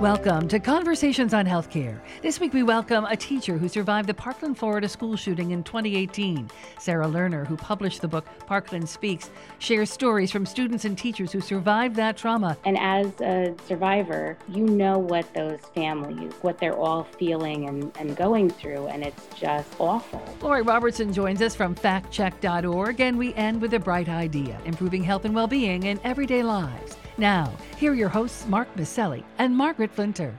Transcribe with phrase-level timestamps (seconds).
[0.00, 2.00] Welcome to Conversations on Healthcare.
[2.22, 6.50] This week we welcome a teacher who survived the Parkland, Florida school shooting in 2018.
[6.78, 11.42] Sarah Lerner, who published the book Parkland Speaks, shares stories from students and teachers who
[11.42, 12.56] survived that trauma.
[12.64, 18.16] And as a survivor, you know what those families, what they're all feeling and, and
[18.16, 20.22] going through, and it's just awful.
[20.40, 25.26] Lori Robertson joins us from factcheck.org, and we end with a bright idea improving health
[25.26, 26.96] and well being in everyday lives.
[27.18, 30.34] Now, here are your hosts, Mark Maselli and Margaret Flinter.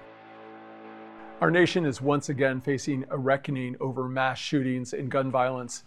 [1.42, 5.84] Our nation is once again facing a reckoning over mass shootings and gun violence.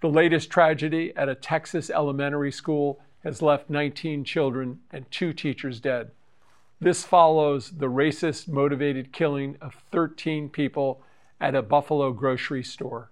[0.00, 5.80] The latest tragedy at a Texas elementary school has left 19 children and two teachers
[5.80, 6.10] dead.
[6.80, 11.02] This follows the racist motivated killing of 13 people
[11.40, 13.10] at a Buffalo grocery store.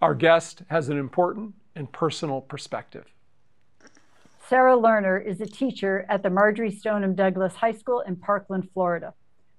[0.00, 3.06] Our guest has an important and personal perspective.
[4.48, 9.12] Sarah Lerner is a teacher at the Marjory Stoneman Douglas High School in Parkland, Florida,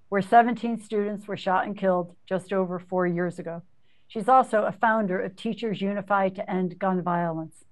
[0.10, 3.62] where 17 students were shot and killed just over four years ago.
[4.08, 7.66] She's also a founder of Teachers Unified to End Gun Violence.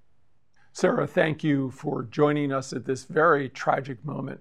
[0.73, 4.40] Sarah, thank you for joining us at this very tragic moment.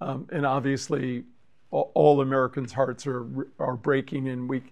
[0.00, 1.22] Um, and obviously,
[1.70, 3.28] all, all Americans' hearts are,
[3.60, 4.64] are breaking, and we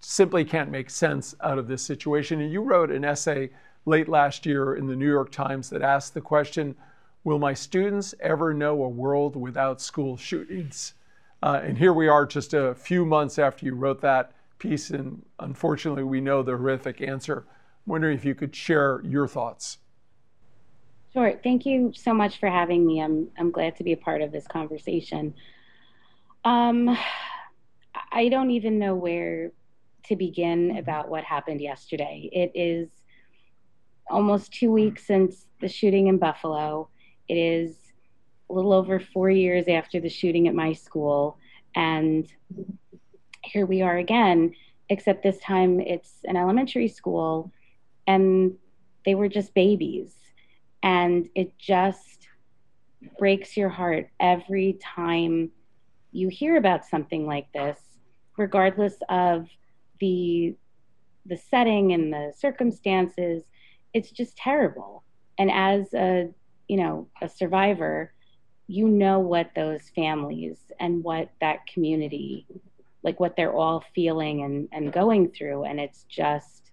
[0.00, 2.42] simply can't make sense out of this situation.
[2.42, 3.48] And you wrote an essay
[3.86, 6.76] late last year in the New York Times that asked the question
[7.22, 10.92] Will my students ever know a world without school shootings?
[11.42, 15.24] Uh, and here we are just a few months after you wrote that piece, and
[15.40, 17.46] unfortunately, we know the horrific answer.
[17.48, 19.78] I'm wondering if you could share your thoughts.
[21.14, 21.38] Sure.
[21.42, 23.00] Thank you so much for having me.
[23.00, 25.32] I'm, I'm glad to be a part of this conversation.
[26.44, 26.96] Um,
[28.12, 29.52] I don't even know where
[30.06, 32.28] to begin about what happened yesterday.
[32.32, 32.88] It is
[34.08, 36.88] almost two weeks since the shooting in Buffalo.
[37.28, 37.76] It is
[38.50, 41.38] a little over four years after the shooting at my school.
[41.74, 42.26] And
[43.42, 44.54] here we are again,
[44.88, 47.52] except this time it's an elementary school
[48.06, 48.54] and
[49.04, 50.14] they were just babies.
[50.82, 52.28] And it just
[53.18, 55.50] breaks your heart every time
[56.12, 57.78] you hear about something like this,
[58.36, 59.48] regardless of
[60.00, 60.54] the
[61.26, 63.44] the setting and the circumstances
[63.94, 65.04] it's just terrible.
[65.38, 66.28] And as a,
[66.68, 68.12] you know, a survivor,
[68.66, 72.46] you know what those families and what that community,
[73.02, 75.64] like what they're all feeling and, and going through.
[75.64, 76.70] And it's just,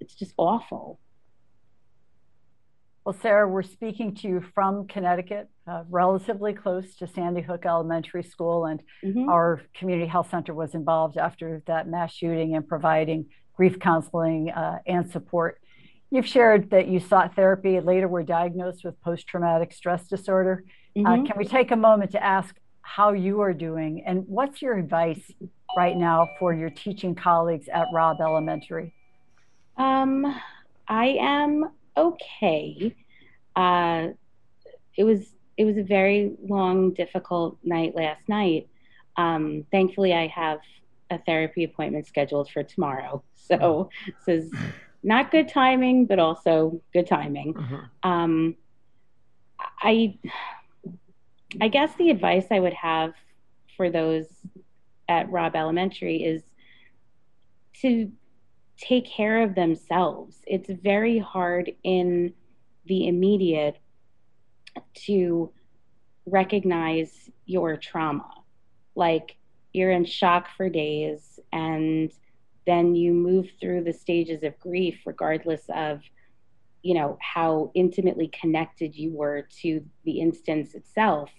[0.00, 0.98] it's just awful.
[3.04, 8.22] Well, Sarah, we're speaking to you from Connecticut, uh, relatively close to Sandy Hook Elementary
[8.22, 9.28] School, and mm-hmm.
[9.28, 13.26] our community health center was involved after that mass shooting and providing
[13.56, 15.59] grief counseling uh, and support
[16.10, 20.64] You've shared that you sought therapy and later were diagnosed with post traumatic stress disorder.
[20.96, 21.06] Uh, mm-hmm.
[21.06, 24.76] Uh, can we take a moment to ask how you are doing and what's your
[24.76, 25.30] advice
[25.76, 28.92] right now for your teaching colleagues at Robb Elementary?
[29.76, 30.40] Um,
[30.88, 32.94] I am okay.
[33.54, 34.08] Uh,
[34.96, 38.68] it was it was a very long, difficult night last night.
[39.16, 40.60] Um, thankfully, I have
[41.10, 43.90] a therapy appointment scheduled for tomorrow, so
[44.26, 44.52] this is
[45.02, 47.54] not good timing, but also good timing.
[47.54, 48.10] Mm-hmm.
[48.10, 48.56] Um,
[49.80, 50.18] I,
[51.60, 53.14] I guess the advice I would have
[53.76, 54.26] for those
[55.08, 56.42] at Robb Elementary is
[57.80, 58.12] to
[58.76, 60.36] take care of themselves.
[60.46, 62.32] It's very hard in
[62.86, 63.78] the immediate
[65.06, 65.52] to
[66.26, 68.28] recognize your trauma.
[68.94, 69.36] Like
[69.72, 72.12] you're in shock for days and
[72.70, 76.00] then you move through the stages of grief regardless of
[76.82, 81.30] you know how intimately connected you were to the instance itself.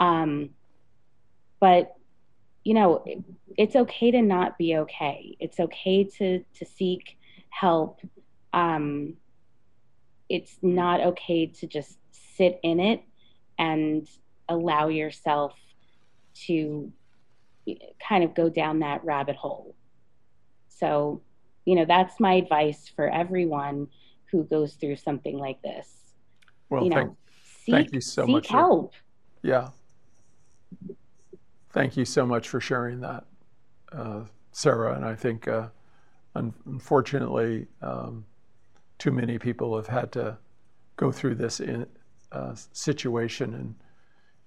[0.00, 0.50] Um,
[1.60, 1.94] but
[2.64, 3.04] you know
[3.56, 5.36] it's okay to not be okay.
[5.38, 7.18] It's okay to to seek
[7.50, 8.00] help.
[8.52, 9.14] Um,
[10.28, 13.00] it's not okay to just sit in it
[13.58, 14.06] and
[14.48, 15.54] allow yourself
[16.46, 16.92] to
[18.06, 19.74] kind of go down that rabbit hole
[20.78, 21.20] so,
[21.64, 23.88] you know, that's my advice for everyone
[24.30, 25.88] who goes through something like this.
[26.70, 27.16] Well, you know, thank,
[27.64, 28.48] seek, thank you so seek much.
[28.48, 28.94] help.
[28.94, 29.00] For,
[29.42, 29.68] yeah.
[31.70, 33.24] Thank you so much for sharing that,
[33.92, 34.22] uh,
[34.52, 34.94] Sarah.
[34.94, 35.68] And I think, uh,
[36.34, 38.24] unfortunately, um,
[38.98, 40.38] too many people have had to
[40.96, 41.86] go through this in,
[42.32, 43.54] uh, situation.
[43.54, 43.74] And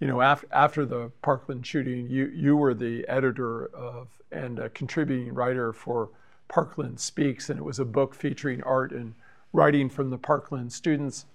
[0.01, 4.67] you know, after after the Parkland shooting, you you were the editor of and a
[4.69, 6.09] contributing writer for
[6.47, 9.13] Parkland Speaks, and it was a book featuring art and
[9.53, 11.27] writing from the Parkland students.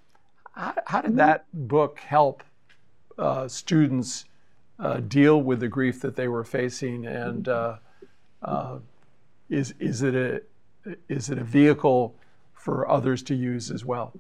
[0.53, 2.43] How, how did that book help
[3.17, 4.25] uh, students
[4.81, 7.77] uh, deal with the grief that they were facing, and uh,
[8.43, 8.79] uh,
[9.49, 10.43] is is it a
[11.09, 12.17] is it a vehicle
[12.53, 14.13] for others to use as well?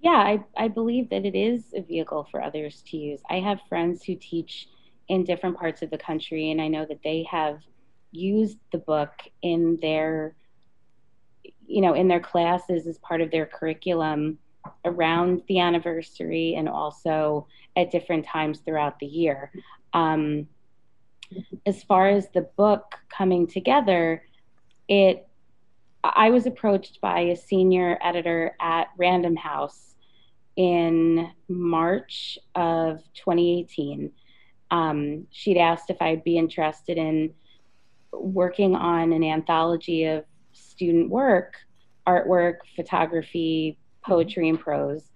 [0.00, 3.20] Yeah, I, I believe that it is a vehicle for others to use.
[3.28, 4.68] I have friends who teach
[5.08, 7.60] in different parts of the country, and I know that they have
[8.12, 9.10] used the book
[9.42, 10.34] in their
[11.66, 14.38] you know in their classes as part of their curriculum
[14.84, 17.46] around the anniversary and also
[17.76, 19.52] at different times throughout the year
[19.92, 20.48] um,
[21.66, 24.24] as far as the book coming together
[24.88, 25.28] it
[26.02, 29.87] i was approached by a senior editor at random house
[30.58, 34.10] in march of 2018
[34.70, 37.32] um, she'd asked if i'd be interested in
[38.12, 41.54] working on an anthology of student work,
[42.06, 45.10] artwork, photography, poetry, and prose.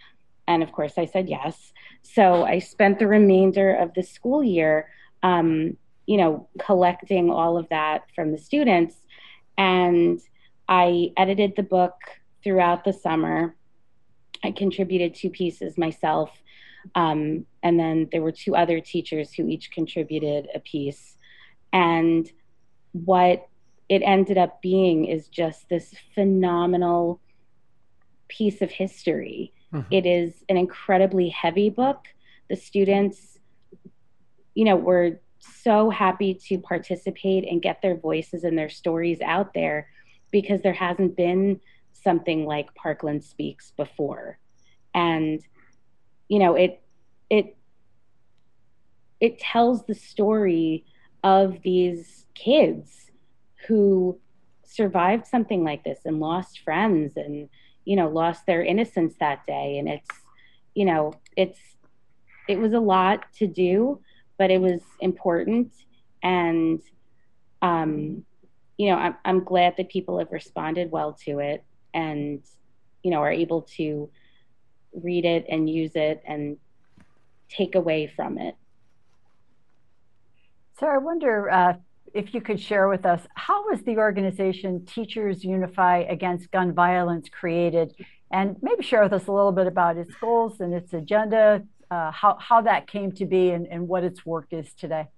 [0.46, 1.72] And of course, I said yes.
[2.02, 4.88] So I spent the remainder of the school year,
[5.22, 8.96] um, you know, collecting all of that from the students.
[9.56, 10.20] And
[10.68, 11.94] I edited the book
[12.42, 13.54] throughout the summer.
[14.42, 16.30] I contributed two pieces myself.
[16.94, 21.16] Um, and then there were two other teachers who each contributed a piece.
[21.72, 22.30] And
[22.92, 23.48] what
[23.88, 27.20] it ended up being is just this phenomenal
[28.28, 29.52] piece of history.
[29.72, 29.92] Mm-hmm.
[29.92, 32.06] It is an incredibly heavy book.
[32.48, 33.38] The students,
[34.54, 39.54] you know, were so happy to participate and get their voices and their stories out
[39.54, 39.88] there
[40.30, 41.60] because there hasn't been
[42.02, 44.38] something like Parkland Speaks before.
[44.94, 45.40] And
[46.28, 46.82] you know, it
[47.30, 47.56] it
[49.20, 50.84] it tells the story
[51.22, 53.10] of these kids
[53.68, 54.18] who
[54.64, 57.48] survived something like this and lost friends and
[57.84, 59.78] you know lost their innocence that day.
[59.78, 60.10] And it's
[60.74, 61.60] you know it's
[62.48, 64.00] it was a lot to do
[64.38, 65.72] but it was important.
[66.22, 66.80] And
[67.60, 68.24] um
[68.78, 71.64] you know I'm, I'm glad that people have responded well to it
[71.94, 72.42] and
[73.02, 74.10] you know are able to
[74.92, 76.56] read it and use it and
[77.48, 78.54] take away from it
[80.78, 81.74] so i wonder uh,
[82.14, 87.28] if you could share with us how was the organization Teachers Unify Against Gun Violence
[87.28, 87.94] created,
[88.30, 92.10] and maybe share with us a little bit about its goals and its agenda, uh,
[92.10, 95.08] how how that came to be, and, and what its work is today.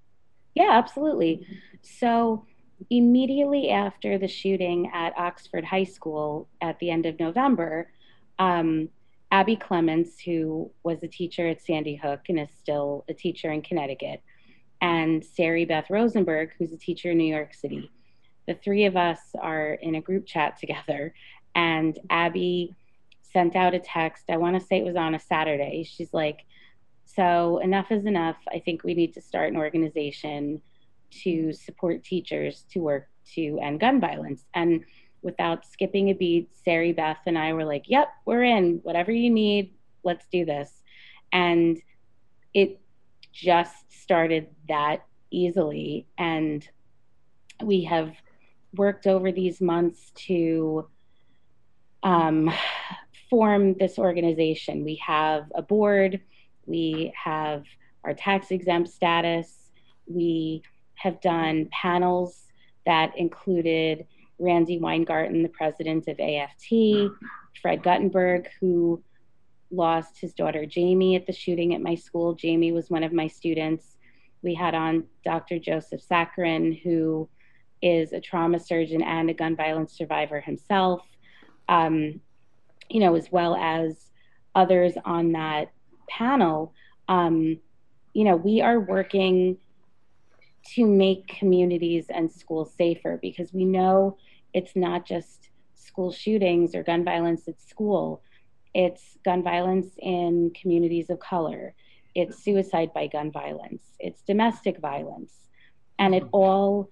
[0.55, 1.47] Yeah, absolutely.
[1.83, 2.47] So
[2.91, 7.91] immediately after the shooting at Oxford High School at the end of November,
[8.39, 8.89] um,
[9.31, 13.63] Abby Clements, who was a teacher at Sandy Hook and is still a teacher in
[13.63, 14.23] Connecticut
[14.81, 17.91] and Sari Beth Rosenberg, who's a teacher in New York City.
[18.47, 21.15] The three of us are in a group chat together,
[21.55, 22.75] and Abby
[23.23, 24.25] sent out a text.
[24.29, 25.85] I want to say it was on a Saturday.
[25.85, 26.45] She's like,
[27.07, 28.37] So, enough is enough.
[28.53, 30.61] I think we need to start an organization
[31.23, 34.45] to support teachers to work to end gun violence.
[34.55, 34.85] And
[35.23, 38.81] without skipping a beat, Sari Beth and I were like, Yep, we're in.
[38.83, 40.83] Whatever you need, let's do this.
[41.33, 41.81] And
[42.53, 42.81] it
[43.33, 46.07] just started that easily.
[46.19, 46.67] And
[47.63, 48.15] we have
[48.75, 50.89] worked over these months to
[52.03, 52.53] um,
[53.31, 54.85] form this organization.
[54.85, 56.21] We have a board,
[56.67, 57.65] we have
[58.05, 59.71] our tax exempt status,
[60.07, 60.63] we
[60.95, 62.47] have done panels
[62.87, 64.07] that included
[64.39, 67.13] Randi Weingarten, the president of AFT,
[67.61, 69.03] Fred Guttenberg, who
[69.71, 72.37] lost his daughter Jaime at the shooting at my school.
[72.41, 73.97] Jaime was one of my students.
[74.43, 75.59] We had on Dr.
[75.59, 77.29] Joseph Sakran, who
[77.83, 81.03] is a trauma surgeon and a gun violence survivor himself,
[81.69, 82.21] um,
[82.89, 84.11] you know, as well as
[84.55, 85.71] others on that
[86.09, 86.73] panel.
[87.09, 87.59] Um,
[88.13, 89.59] you know, we are working
[90.67, 94.17] to make communities and schools safer because we know
[94.53, 98.23] it's not just school shootings or gun violence at school
[98.75, 101.75] it's gun violence in communities of color.
[102.15, 103.85] It's suicide by gun violence.
[104.01, 105.33] It's domestic violence.
[105.99, 106.35] And it mm-hmm.
[106.35, 106.91] all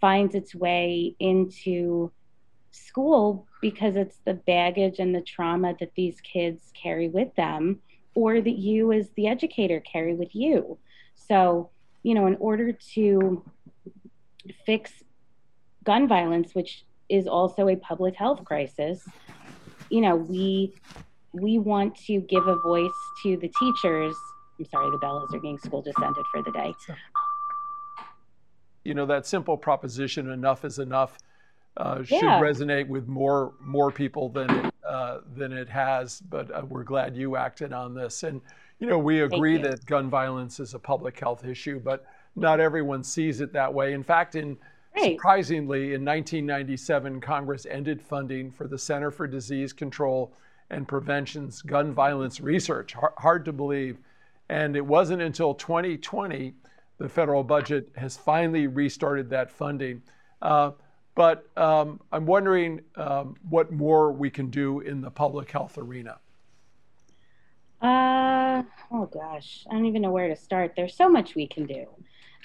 [0.00, 2.10] finds its way into
[2.70, 7.80] school because it's the baggage and the trauma that these kids carry with them
[8.14, 10.78] or that you as the educator carry with you.
[11.14, 11.70] So,
[12.02, 13.44] you know, in order to
[14.64, 14.92] fix
[15.84, 19.06] gun violence, which is also a public health crisis,
[19.90, 20.74] you know, we
[21.32, 22.90] we want to give a voice
[23.22, 24.14] to the teachers.
[24.58, 26.74] I'm sorry, the Bellas are being school descended for the day.
[28.84, 31.18] You know, that simple proposition, enough is enough,
[31.76, 32.40] uh, should yeah.
[32.40, 36.20] resonate with more more people than it, uh, than it has.
[36.20, 38.22] But uh, we're glad you acted on this.
[38.22, 38.40] And
[38.78, 42.06] You know, we agree that gun violence is a public health issue, but
[42.36, 43.92] not everyone sees it that way.
[43.92, 44.56] In fact, in
[44.96, 45.16] right.
[45.16, 50.32] surprisingly, in 1997, Congress ended funding for the Center for Disease Control
[50.70, 52.94] and Prevention's gun violence research.
[53.16, 53.98] hard to believe.
[54.48, 56.54] And it wasn't until 2020
[56.98, 60.02] the federal budget has finally restarted that funding.
[60.42, 60.72] Uh,
[61.14, 66.18] but um, I'm wondering um, what more we can do in the public health arena.
[67.80, 70.72] Uh, oh gosh, I don't even know where to start.
[70.76, 71.86] There's so much we can do.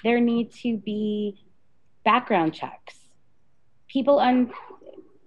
[0.02, 1.44] There need to be
[2.04, 2.98] background checks.
[3.88, 4.52] People un-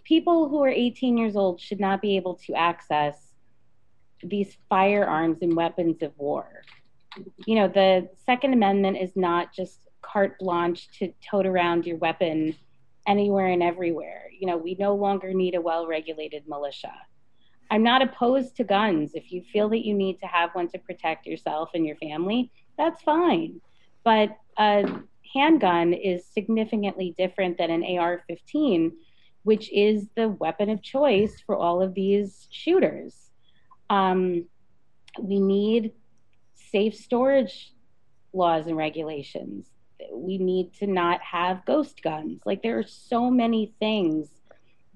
[0.04, 3.34] people who are 18 years old should not be able to access
[4.24, 6.64] these firearms and weapons of war.
[7.46, 12.56] You know, the Second Amendment is not just carte blanche to tote around your weapon
[13.08, 14.30] anywhere and everywhere.
[14.38, 16.94] You know, we no longer need a well regulated militia.
[17.70, 19.12] I'm not opposed to guns.
[19.14, 22.52] If you feel that you need to have one to protect yourself and your family,
[22.78, 23.60] that's fine.
[24.04, 25.02] But a
[25.34, 28.94] handgun is significantly different than an AR 15,
[29.44, 33.32] which is the weapon of choice for all of these shooters.
[33.90, 34.46] Um,
[35.20, 35.92] we need
[36.54, 37.74] safe storage
[38.34, 39.68] laws and regulations.
[40.14, 42.42] We need to not have ghost guns.
[42.46, 44.30] Like, there are so many things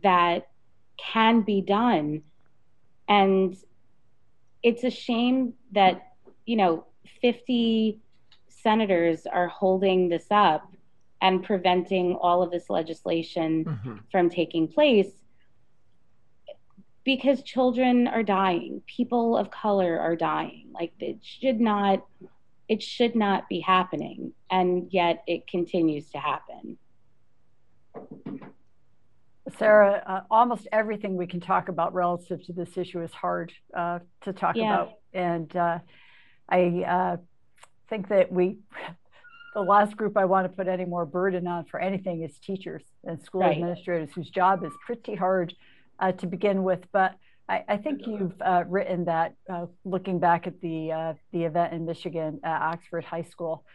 [0.03, 0.47] that
[0.97, 2.23] can be done
[3.11, 3.57] and
[4.63, 6.13] it's a shame that,
[6.45, 6.85] you know,
[7.21, 7.99] 50
[8.47, 10.71] senators are holding this up
[11.21, 13.95] and preventing all of this legislation mm-hmm.
[14.09, 15.11] from taking place
[17.03, 18.81] because children are dying.
[18.87, 20.67] People of color are dying.
[20.73, 22.05] Like it should not
[22.69, 24.31] it should not be happening.
[24.49, 26.77] And yet it continues to happen
[29.57, 33.99] Sarah, uh, almost everything we can talk about relative to this issue is hard uh,
[34.21, 34.73] to talk yeah.
[34.73, 34.91] about.
[35.13, 35.79] And uh,
[36.47, 37.17] I uh,
[37.89, 38.59] think that we,
[39.53, 42.83] the last group I want to put any more burden on for anything is teachers
[43.03, 43.53] and school right.
[43.53, 45.55] administrators, whose job is pretty hard
[45.99, 46.81] uh, to begin with.
[46.91, 47.15] But
[47.49, 49.35] I, I think you've uh, written that
[49.83, 53.65] looking back at the, the event in Michigan at Oxford High School,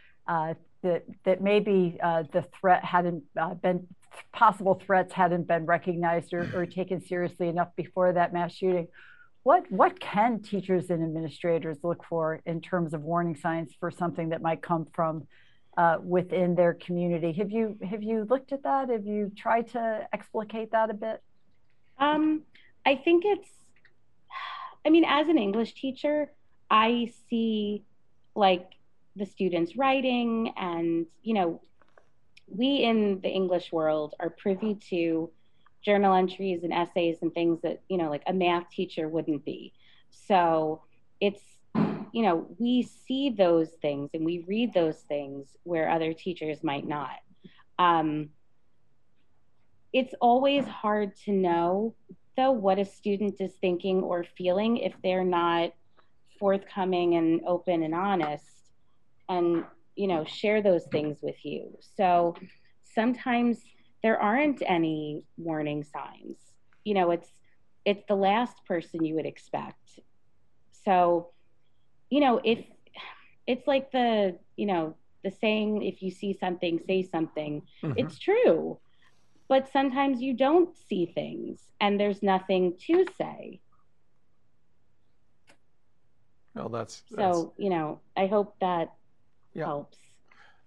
[0.83, 3.23] that, that maybe the threat hadn't
[3.61, 3.85] been
[4.31, 8.87] possible threats hadn't been recognized or, or taken seriously enough before that mass shooting.
[9.43, 14.29] What, what can teachers and administrators look for in terms of warning signs for something
[14.29, 15.27] that might come from
[15.77, 17.31] uh, within their community?
[17.33, 18.89] Have you have you looked at that?
[18.89, 21.21] Have you tried to explicate that a bit?
[21.99, 22.41] Um,
[22.85, 23.49] I think it's.
[24.85, 26.31] I mean, as an English teacher,
[26.69, 27.83] I see
[28.35, 28.71] like
[29.15, 31.61] the students writing and you know
[32.47, 35.29] we in the English world are privy to
[35.81, 39.73] journal entries and essays and things that, you know, like a math teacher wouldn't be.
[40.09, 40.81] So
[41.21, 41.41] it's,
[41.75, 46.87] you know, we see those things and we read those things where other teachers might
[46.87, 47.19] not.
[47.79, 48.29] Um,
[49.93, 51.95] it's always hard to know,
[52.35, 55.73] though, what a student is thinking or feeling if they're not
[56.39, 58.45] forthcoming and open and honest.
[59.29, 59.65] And
[59.97, 61.77] you know share those things with you.
[61.95, 62.35] So
[62.83, 63.59] sometimes
[64.03, 66.37] there aren't any warning signs.
[66.85, 67.29] You know it's
[67.83, 69.99] it's the last person you would expect.
[70.85, 71.31] So
[72.09, 72.63] you know if
[73.47, 77.63] it's like the you know the saying if you see something say something.
[77.83, 77.97] Mm-hmm.
[77.97, 78.79] it's true.
[79.49, 83.61] But sometimes you don't see things and there's nothing to say.
[86.53, 87.37] Well that's, that's...
[87.37, 88.96] so you know i hope that
[89.57, 89.65] yeah.
[89.65, 89.97] helps.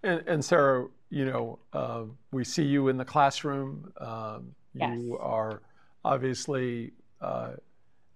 [0.03, 3.93] And, and, Sarah, you know, uh, we see you in the classroom.
[3.99, 4.99] Um, yes.
[4.99, 5.63] You are
[6.05, 7.53] obviously, uh,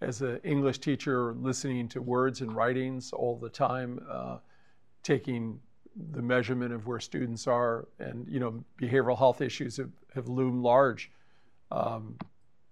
[0.01, 4.39] as an English teacher, listening to words and writings all the time, uh,
[5.03, 5.61] taking
[6.13, 7.87] the measurement of where students are.
[7.99, 11.11] And, you know, behavioral health issues have, have loomed large,
[11.71, 12.17] um,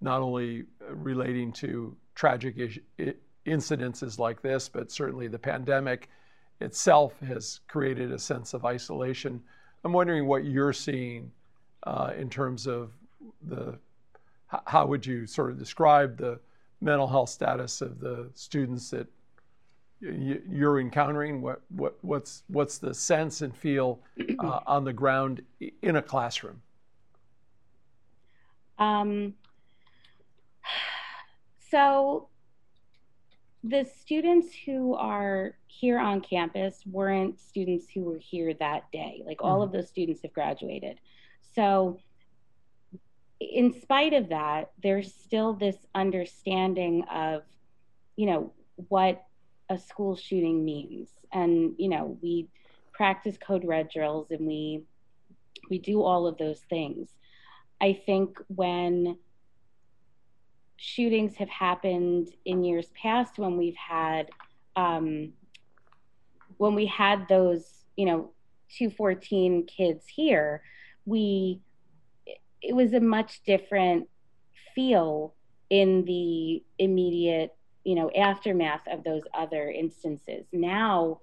[0.00, 3.14] not only relating to tragic is-
[3.46, 6.08] incidences like this, but certainly the pandemic
[6.62, 9.42] itself has created a sense of isolation.
[9.84, 11.30] I'm wondering what you're seeing
[11.84, 12.92] uh, in terms of
[13.48, 13.78] the
[14.66, 16.38] how would you sort of describe the
[16.82, 19.06] mental health status of the students that
[20.00, 21.40] you're encountering?
[21.40, 24.00] What, what what's what's the sense and feel
[24.38, 25.42] uh, on the ground
[25.82, 26.60] in a classroom?
[28.78, 29.34] Um,
[31.70, 32.28] so
[33.64, 39.22] the students who are here on campus weren't students who were here that day.
[39.24, 39.62] Like all mm-hmm.
[39.62, 40.98] of those students have graduated.
[41.54, 41.98] So,
[43.40, 47.42] in spite of that, there's still this understanding of,
[48.16, 48.52] you know,
[48.88, 49.24] what
[49.68, 51.08] a school shooting means.
[51.32, 52.48] And, you know, we
[52.92, 54.84] practice code red drills and we
[55.70, 57.08] we do all of those things.
[57.80, 59.16] I think when
[60.76, 64.30] shootings have happened in years past when we've had
[64.76, 65.32] um,
[66.56, 68.30] when we had those you know
[68.76, 70.62] 214 kids here
[71.04, 71.60] we
[72.62, 74.08] it was a much different
[74.74, 75.34] feel
[75.70, 81.20] in the immediate you know aftermath of those other instances now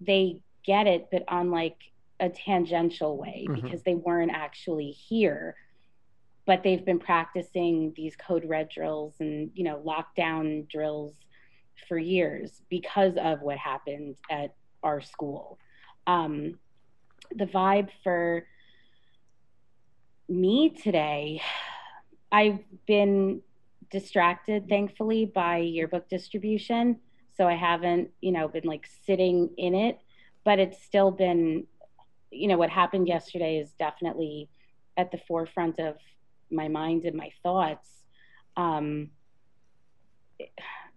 [0.00, 1.76] they get it but on like
[2.20, 3.60] a tangential way mm-hmm.
[3.60, 5.56] because they weren't actually here
[6.46, 11.14] but they've been practicing these code red drills and you know lockdown drills
[11.88, 15.58] for years because of what happened at our school.
[16.06, 16.58] Um,
[17.34, 18.46] the vibe for
[20.28, 21.40] me today
[22.32, 23.42] i've been
[23.90, 26.98] distracted thankfully by yearbook distribution
[27.36, 29.98] so i haven't you know been like sitting in it
[30.44, 31.66] but it's still been
[32.30, 34.48] you know what happened yesterday is definitely
[34.96, 35.96] at the forefront of
[36.54, 37.88] my mind and my thoughts
[38.56, 39.10] um,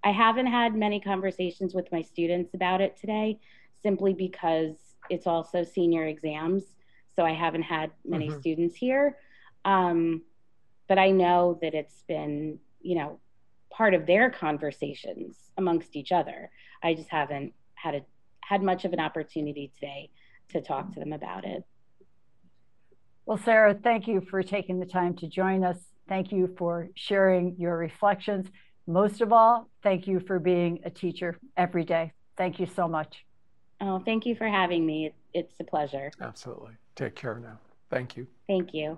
[0.04, 3.40] i haven't had many conversations with my students about it today
[3.82, 4.76] simply because
[5.10, 6.64] it's also senior exams
[7.16, 8.40] so i haven't had many mm-hmm.
[8.40, 9.18] students here
[9.66, 10.22] um,
[10.88, 13.20] but i know that it's been you know
[13.70, 16.50] part of their conversations amongst each other
[16.84, 18.02] i just haven't had a
[18.48, 20.10] had much of an opportunity today
[20.50, 21.64] to talk to them about it.
[23.28, 25.76] Well, Sarah, thank you for taking the time to join us.
[26.08, 28.48] Thank you for sharing your reflections.
[28.88, 32.14] Most of all, thank you for being a teacher every day.
[32.38, 33.26] Thank you so much.
[33.82, 35.12] Oh, thank you for having me.
[35.34, 36.10] It's a pleasure.
[36.22, 36.76] Absolutely.
[36.96, 37.60] Take care now.
[37.90, 38.28] Thank you.
[38.48, 38.98] Thank you.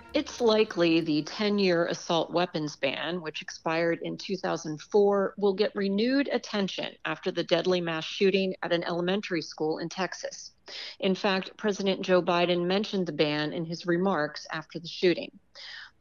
[0.13, 6.27] It's likely the 10 year assault weapons ban, which expired in 2004, will get renewed
[6.33, 10.51] attention after the deadly mass shooting at an elementary school in Texas.
[10.99, 15.31] In fact, President Joe Biden mentioned the ban in his remarks after the shooting.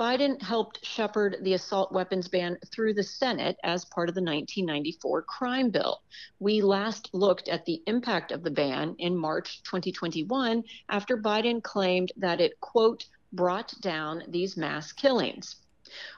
[0.01, 5.23] Biden helped shepherd the assault weapons ban through the Senate as part of the 1994
[5.23, 6.03] crime bill.
[6.41, 12.11] We last looked at the impact of the ban in March 2021 after Biden claimed
[12.17, 15.57] that it, quote, brought down these mass killings.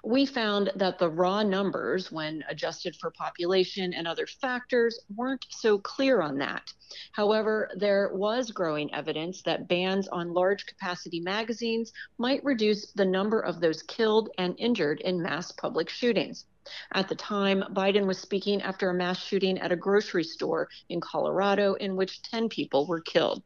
[0.05, 5.79] We found that the raw numbers, when adjusted for population and other factors, weren't so
[5.79, 6.70] clear on that.
[7.12, 13.40] However, there was growing evidence that bans on large capacity magazines might reduce the number
[13.40, 16.44] of those killed and injured in mass public shootings.
[16.92, 21.01] At the time, Biden was speaking after a mass shooting at a grocery store in
[21.01, 23.42] Colorado in which 10 people were killed.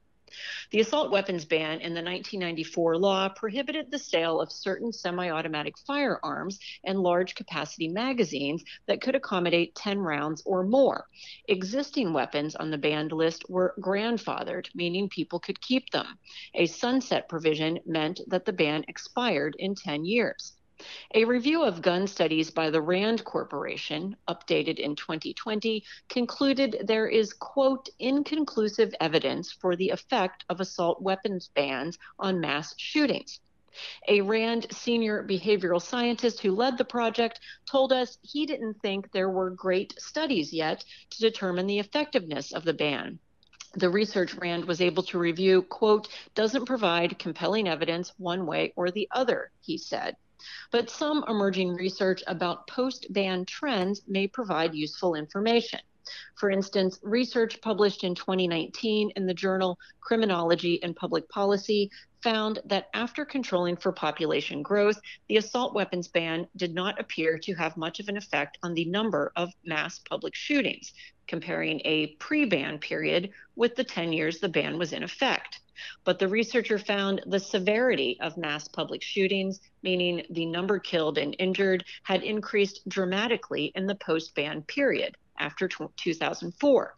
[0.72, 5.78] The assault weapons ban in the 1994 law prohibited the sale of certain semi automatic
[5.78, 11.06] firearms and large capacity magazines that could accommodate 10 rounds or more.
[11.46, 16.18] Existing weapons on the banned list were grandfathered, meaning people could keep them.
[16.54, 20.55] A sunset provision meant that the ban expired in 10 years.
[21.14, 27.32] A review of gun studies by the RAND Corporation, updated in 2020, concluded there is,
[27.32, 33.40] quote, inconclusive evidence for the effect of assault weapons bans on mass shootings.
[34.08, 39.30] A RAND senior behavioral scientist who led the project told us he didn't think there
[39.30, 43.18] were great studies yet to determine the effectiveness of the ban
[43.76, 48.90] the research rand was able to review quote doesn't provide compelling evidence one way or
[48.90, 50.16] the other he said
[50.70, 55.80] but some emerging research about post ban trends may provide useful information.
[56.36, 61.90] For instance, research published in 2019 in the journal Criminology and Public Policy
[62.22, 67.54] found that after controlling for population growth, the assault weapons ban did not appear to
[67.54, 70.92] have much of an effect on the number of mass public shootings,
[71.26, 75.60] comparing a pre ban period with the 10 years the ban was in effect.
[76.04, 81.36] But the researcher found the severity of mass public shootings, meaning the number killed and
[81.38, 86.94] injured, had increased dramatically in the post ban period after 2004.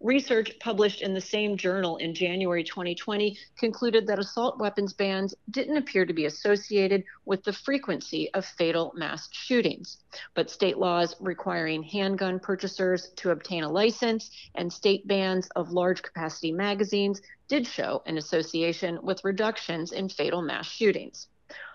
[0.00, 5.76] Research published in the same journal in January 2020 concluded that assault weapons bans didn't
[5.76, 9.98] appear to be associated with the frequency of fatal mass shootings.
[10.34, 16.02] But state laws requiring handgun purchasers to obtain a license and state bans of large
[16.02, 21.28] capacity magazines did show an association with reductions in fatal mass shootings.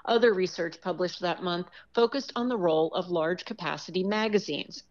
[0.05, 4.83] Other research published that month focused on the role of large capacity magazines.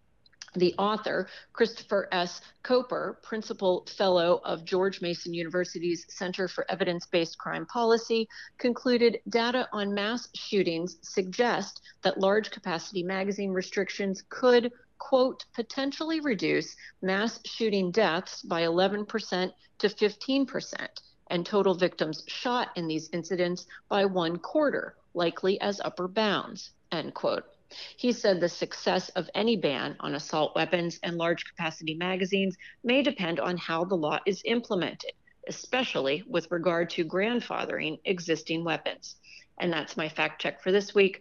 [0.55, 2.41] The author, Christopher S.
[2.65, 9.69] Koper, Principal Fellow of George Mason University's Center for Evidence Based Crime Policy, concluded data
[9.73, 17.91] on mass shootings suggest that large capacity magazine restrictions could, quote, potentially reduce mass shooting
[17.91, 20.89] deaths by 11% to 15%
[21.31, 27.13] and total victims shot in these incidents by one quarter, likely as upper bounds, end
[27.15, 27.45] quote.
[27.97, 33.03] He said the success of any ban on assault weapons and large capacity magazines may
[33.03, 35.13] depend on how the law is implemented,
[35.49, 39.17] especially with regard to grandfathering existing weapons.
[39.61, 41.21] And that's my fact check for this week.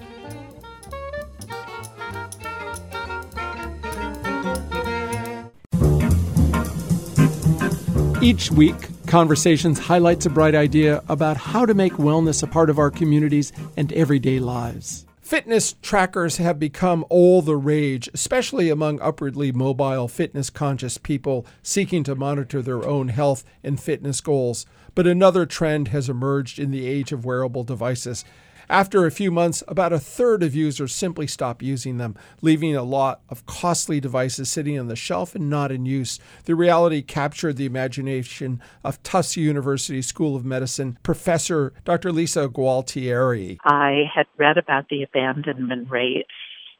[8.21, 8.75] Each week,
[9.07, 13.51] Conversations highlights a bright idea about how to make wellness a part of our communities
[13.75, 15.07] and everyday lives.
[15.21, 22.03] Fitness trackers have become all the rage, especially among upwardly mobile, fitness conscious people seeking
[22.03, 24.67] to monitor their own health and fitness goals.
[24.93, 28.23] But another trend has emerged in the age of wearable devices
[28.69, 32.83] after a few months, about a third of users simply stop using them, leaving a
[32.83, 36.19] lot of costly devices sitting on the shelf and not in use.
[36.45, 42.11] The reality captured the imagination of Tufts University School of Medicine professor Dr.
[42.11, 43.57] Lisa Gualtieri.
[43.63, 46.27] I had read about the abandonment rate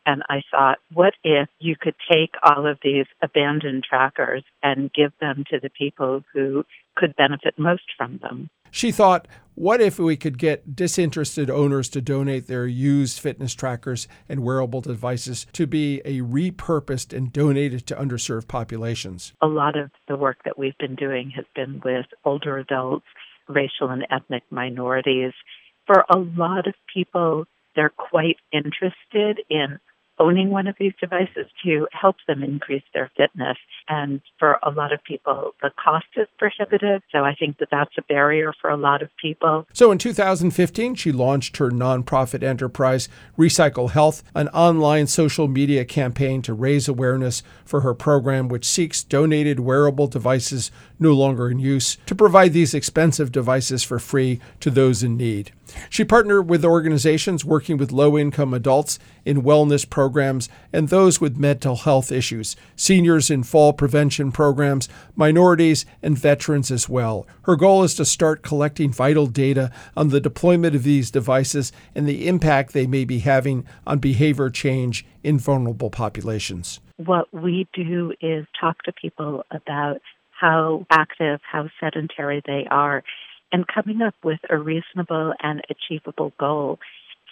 [0.06, 5.12] and I thought, what if you could take all of these abandoned trackers and give
[5.20, 8.50] them to the people who could benefit most from them?
[8.72, 14.08] She thought, what if we could get disinterested owners to donate their used fitness trackers
[14.30, 19.34] and wearable devices to be a repurposed and donated to underserved populations?
[19.42, 23.06] A lot of the work that we've been doing has been with older adults,
[23.48, 25.34] racial and ethnic minorities.
[25.86, 29.80] For a lot of people, they're quite interested in
[30.22, 33.58] owning one of these devices to help them increase their fitness.
[33.90, 37.02] And for a lot of people, the cost is prohibitive.
[37.12, 39.66] So I think that that's a barrier for a lot of people.
[39.74, 46.44] So in 2015, she launched her nonprofit enterprise, Recycle Health, an online social media campaign
[46.44, 51.98] to raise awareness for her program, which seeks donated wearable devices no longer in use
[52.06, 55.52] to provide these expensive devices for free to those in need.
[55.90, 61.38] She partnered with organizations working with low income adults in wellness programs and those with
[61.38, 67.28] mental health issues, seniors in fall prevention programs, minorities, and veterans as well.
[67.44, 72.08] Her goal is to start collecting vital data on the deployment of these devices and
[72.08, 76.80] the impact they may be having on behavior change in vulnerable populations.
[76.98, 80.02] What we do is talk to people about
[80.42, 83.04] how active, how sedentary they are
[83.52, 86.80] and coming up with a reasonable and achievable goal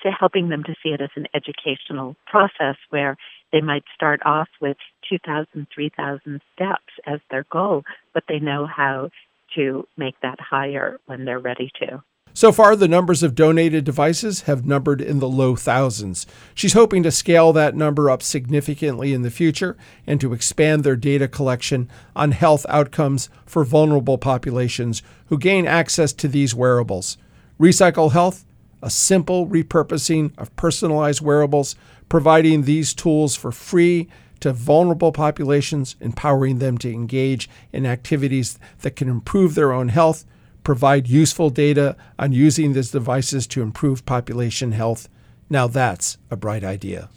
[0.04, 3.18] to helping them to see it as an educational process where
[3.52, 4.78] they might start off with
[5.10, 9.10] 2,000, 3,000 steps as their goal, but they know how
[9.56, 12.04] to make that higher when they're ready to.
[12.34, 16.26] So far, the numbers of donated devices have numbered in the low thousands.
[16.54, 20.96] She's hoping to scale that number up significantly in the future and to expand their
[20.96, 27.18] data collection on health outcomes for vulnerable populations who gain access to these wearables.
[27.60, 28.46] Recycle Health,
[28.82, 31.76] a simple repurposing of personalized wearables,
[32.08, 34.08] providing these tools for free
[34.40, 40.26] to vulnerable populations, empowering them to engage in activities that can improve their own health
[40.70, 45.10] provide useful data on using these devices to improve population health.
[45.50, 47.10] Now that's a bright idea.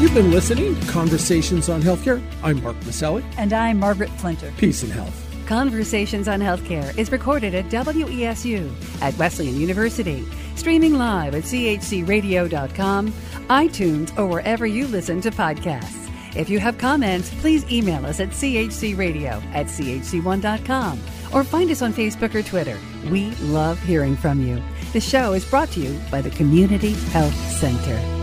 [0.00, 2.24] You've been listening to Conversations on Healthcare.
[2.42, 3.22] I'm Mark Maselli.
[3.36, 4.50] And I'm Margaret Flinter.
[4.56, 5.14] Peace and health.
[5.44, 10.24] Conversations on Healthcare is recorded at WESU at Wesleyan University,
[10.56, 16.08] streaming live at chcradio.com, iTunes, or wherever you listen to podcasts.
[16.34, 21.92] If you have comments, please email us at chcradio at ch1.com or find us on
[21.92, 22.78] Facebook or Twitter.
[23.10, 24.62] We love hearing from you.
[24.92, 28.21] The show is brought to you by the Community Health Center.